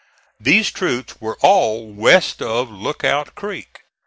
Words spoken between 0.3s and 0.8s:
These